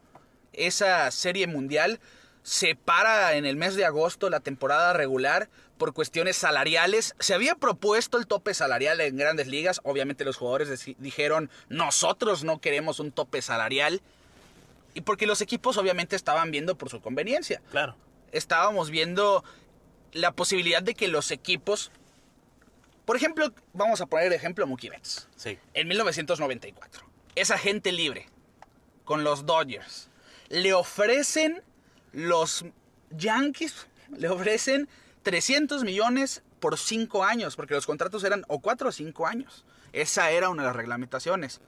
[0.52, 2.00] esa serie mundial,
[2.42, 7.14] se para en el mes de agosto la temporada regular por cuestiones salariales.
[7.20, 9.80] Se había propuesto el tope salarial en grandes ligas.
[9.84, 14.02] Obviamente los jugadores dijeron, nosotros no queremos un tope salarial.
[14.94, 17.62] Y porque los equipos obviamente estaban viendo por su conveniencia.
[17.70, 17.94] Claro.
[18.32, 19.44] Estábamos viendo
[20.12, 21.90] la posibilidad de que los equipos...
[23.04, 25.28] Por ejemplo, vamos a poner el ejemplo Mookie Betts.
[25.36, 25.58] Sí.
[25.74, 27.04] En 1994.
[27.34, 28.28] Es agente libre
[29.04, 30.08] con los Dodgers.
[30.48, 31.62] Le ofrecen
[32.12, 32.64] los
[33.10, 34.88] Yankees, le ofrecen
[35.22, 39.64] 300 millones por 5 años, porque los contratos eran o 4 o 5 años.
[39.92, 41.60] Esa era una de las reglamentaciones.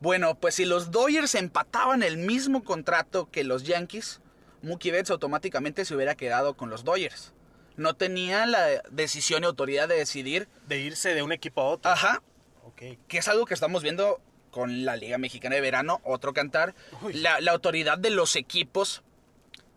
[0.00, 4.20] Bueno, pues si los Dodgers empataban el mismo contrato que los Yankees,
[4.62, 7.32] Mookie Betts automáticamente se hubiera quedado con los Dodgers.
[7.76, 10.48] No tenía la decisión y autoridad de decidir.
[10.66, 11.90] De irse de un equipo a otro.
[11.90, 12.22] Ajá.
[12.64, 12.82] Ok.
[13.08, 16.74] Que es algo que estamos viendo con la Liga Mexicana de Verano, otro cantar.
[17.12, 19.02] La, la autoridad de los equipos,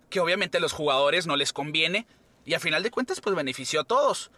[0.10, 2.06] que obviamente a los jugadores no les conviene.
[2.46, 4.32] Y a final de cuentas, pues benefició a todos.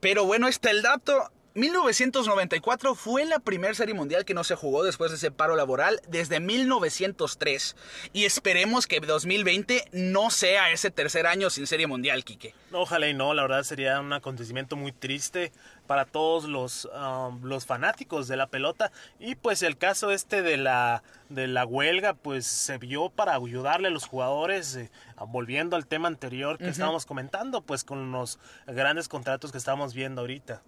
[0.00, 1.30] Pero bueno, está el dato.
[1.54, 6.00] 1994 fue la primera serie mundial que no se jugó después de ese paro laboral
[6.06, 7.74] desde 1903.
[8.12, 12.54] Y esperemos que 2020 no sea ese tercer año sin serie mundial, Quique.
[12.70, 15.50] No, ojalá y no, la verdad sería un acontecimiento muy triste
[15.88, 18.92] para todos los, um, los fanáticos de la pelota.
[19.18, 23.88] Y pues el caso este de la, de la huelga, pues se vio para ayudarle
[23.88, 24.90] a los jugadores, eh,
[25.26, 30.20] volviendo al tema anterior que estábamos comentando, pues con los grandes contratos que estamos viendo
[30.20, 30.62] ahorita.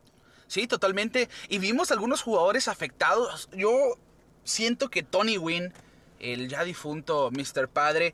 [0.52, 1.30] Sí, totalmente.
[1.48, 3.48] Y vimos algunos jugadores afectados.
[3.54, 3.96] Yo
[4.44, 5.72] siento que Tony Wynn,
[6.20, 7.68] el ya difunto Mr.
[7.68, 8.12] Padre,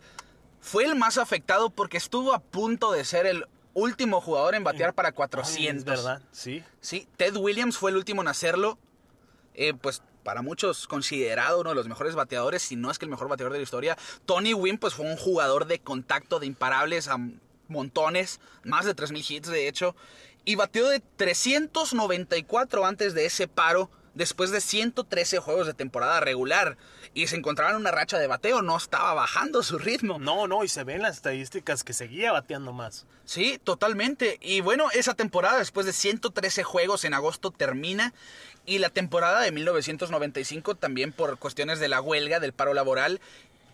[0.61, 4.95] fue el más afectado porque estuvo a punto de ser el último jugador en batear
[4.95, 5.83] para 400.
[5.83, 6.23] Ay, ¿Verdad?
[6.31, 6.63] Sí.
[6.81, 8.79] Sí, Ted Williams fue el último en hacerlo.
[9.55, 13.11] Eh, pues para muchos considerado uno de los mejores bateadores, si no es que el
[13.11, 13.99] mejor bateador de la historia.
[14.27, 17.19] Tony Wynn pues fue un jugador de contacto de imparables a
[17.67, 19.97] montones, más de 3.000 hits de hecho
[20.49, 26.79] y batió de 394 antes de ese paro después de 113 juegos de temporada regular
[27.13, 30.19] y se encontraba en una racha de bateo, no estaba bajando su ritmo.
[30.19, 33.05] No, no, y se ven las estadísticas que seguía bateando más.
[33.27, 34.39] Sí, totalmente.
[34.41, 38.15] Y bueno, esa temporada después de 113 juegos en agosto termina
[38.65, 43.21] y la temporada de 1995 también por cuestiones de la huelga, del paro laboral,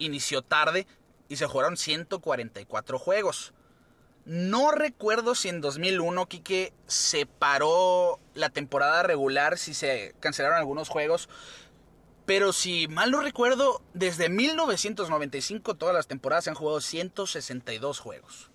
[0.00, 0.88] inició tarde
[1.28, 3.52] y se jugaron 144 juegos.
[4.24, 10.88] No recuerdo si en 2001, Quique, se paró la temporada regular, si se cancelaron algunos
[10.88, 11.28] juegos.
[12.24, 18.50] Pero si mal no recuerdo, desde 1995 todas las temporadas se han jugado 162 juegos.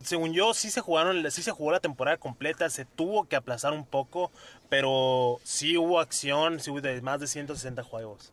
[0.00, 3.72] Según yo, sí se jugaron, sí se jugó la temporada completa, se tuvo que aplazar
[3.72, 4.30] un poco,
[4.68, 8.32] pero sí hubo acción, sí hubo más de 160 juegos.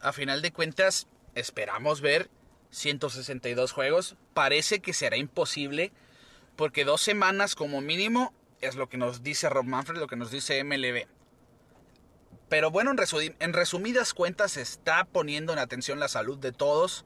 [0.00, 2.28] A final de cuentas, esperamos ver
[2.72, 4.16] 162 juegos.
[4.34, 5.92] Parece que será imposible
[6.56, 10.30] porque dos semanas como mínimo es lo que nos dice Rob Manfred, lo que nos
[10.30, 11.06] dice MLB.
[12.48, 12.92] Pero bueno,
[13.38, 17.04] en, resumidas cuentas se está poniendo en atención la salud de todos.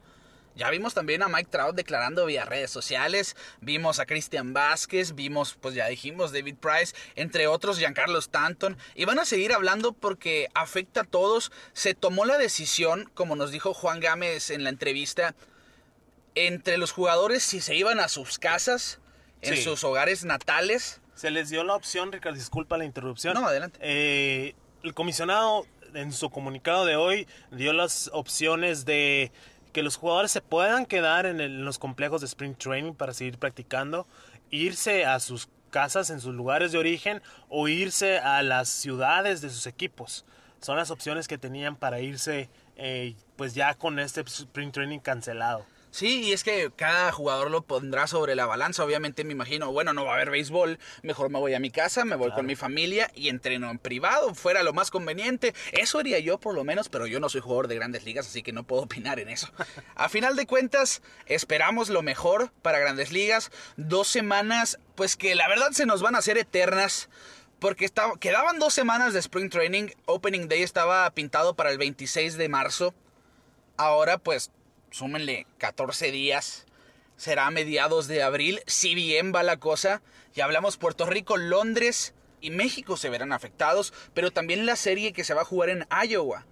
[0.55, 5.55] Ya vimos también a Mike Trout declarando vía redes sociales, vimos a Christian Vázquez, vimos,
[5.61, 10.47] pues ya dijimos, David Price, entre otros Giancarlo Stanton, y van a seguir hablando porque
[10.55, 11.51] afecta a todos.
[11.73, 15.35] Se tomó la decisión, como nos dijo Juan Gámez en la entrevista,
[16.45, 18.99] entre los jugadores si se iban a sus casas,
[19.41, 19.63] en Sí.
[19.63, 21.01] sus hogares natales.
[21.15, 23.33] Se les dio la opción, Ricardo, disculpa la interrupción.
[23.33, 23.79] No, adelante.
[23.81, 29.31] Eh, el comisionado en su comunicado de hoy dio las opciones de
[29.73, 33.13] que los jugadores se puedan quedar en, el- en los complejos de Spring Training para
[33.13, 34.07] seguir practicando,
[34.51, 39.49] irse a sus casas en sus lugares de origen o irse a las ciudades de
[39.49, 40.25] sus equipos.
[40.61, 45.65] Son las opciones que tenían para irse eh, pues ya con este Spring Training cancelado.
[45.97, 48.83] Sí, y es que cada jugador lo pondrá sobre la balanza.
[48.83, 52.05] Obviamente me imagino, bueno, no va a haber béisbol, mejor me voy a mi casa,
[52.05, 55.55] me voy con mi familia y entreno en privado, fuera lo más conveniente.
[55.71, 58.43] Eso haría yo por lo menos, pero yo no soy jugador de grandes ligas, así
[58.43, 59.49] que no puedo opinar en eso.
[59.95, 63.49] A final de cuentas, esperamos lo mejor para grandes ligas.
[63.75, 67.09] Dos semanas, pues que la verdad se nos van a hacer eternas.
[67.57, 69.87] Porque estaba, quedaban dos semanas de Spring Training.
[70.05, 72.93] Opening Day estaba pintado para el 26 de marzo.
[73.77, 74.51] Ahora pues
[74.97, 76.65] súmenle 14 días.
[77.15, 80.01] Será a mediados de abril, si bien va la cosa.
[80.35, 85.23] Ya hablamos Puerto Rico, Londres y México se verán afectados, pero también la serie que
[85.23, 86.45] se va a jugar en Iowa.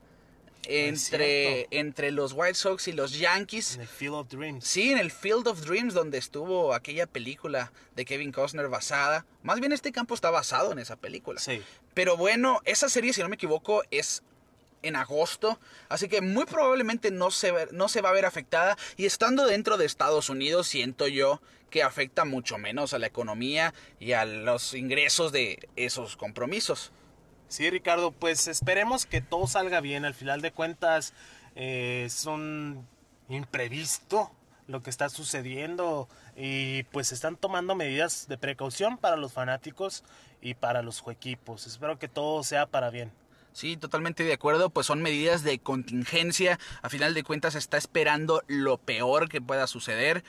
[0.67, 3.75] entre, entre los White Sox y los Yankees.
[3.75, 4.65] En el Field of Dreams.
[4.65, 9.27] Sí, en el Field of Dreams, donde estuvo aquella película de Kevin Costner basada.
[9.43, 11.39] Más bien este campo está basado en esa película.
[11.39, 11.61] Sí.
[11.93, 14.23] Pero bueno, esa serie, si no me equivoco, es
[14.87, 15.59] en agosto,
[15.89, 19.77] así que muy probablemente no se, no se va a ver afectada y estando dentro
[19.77, 24.73] de Estados Unidos siento yo que afecta mucho menos a la economía y a los
[24.73, 26.91] ingresos de esos compromisos.
[27.47, 30.05] Sí, Ricardo, pues esperemos que todo salga bien.
[30.05, 31.13] Al final de cuentas,
[31.55, 32.87] eh, es un
[33.29, 34.31] imprevisto
[34.67, 40.03] lo que está sucediendo y pues están tomando medidas de precaución para los fanáticos
[40.41, 41.67] y para los equipos.
[41.67, 43.11] Espero que todo sea para bien.
[43.55, 48.43] Sí, totalmente de acuerdo, pues son medidas de contingencia, a final de cuentas está esperando
[48.47, 50.25] lo peor que pueda suceder.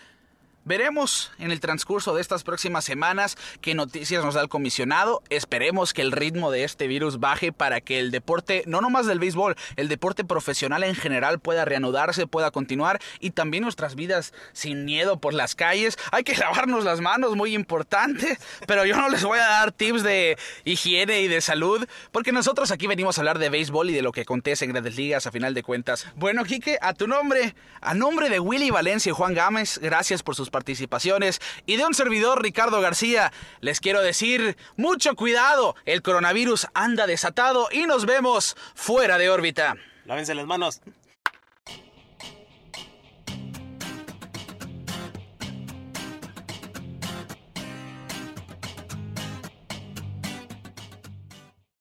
[0.66, 5.22] Veremos en el transcurso de estas próximas semanas qué noticias nos da el comisionado.
[5.30, 9.20] Esperemos que el ritmo de este virus baje para que el deporte, no nomás del
[9.20, 14.84] béisbol, el deporte profesional en general pueda reanudarse, pueda continuar y también nuestras vidas sin
[14.84, 15.98] miedo por las calles.
[16.10, 18.36] Hay que lavarnos las manos, muy importante,
[18.66, 22.72] pero yo no les voy a dar tips de higiene y de salud porque nosotros
[22.72, 25.30] aquí venimos a hablar de béisbol y de lo que acontece en grandes ligas a
[25.30, 26.08] final de cuentas.
[26.16, 30.34] Bueno, Quique, a tu nombre, a nombre de Willy Valencia y Juan Gámez, gracias por
[30.34, 33.30] sus participaciones y de un servidor Ricardo García,
[33.60, 39.74] les quiero decir mucho cuidado, el coronavirus anda desatado y nos vemos fuera de órbita.
[40.06, 40.80] Lávense las manos.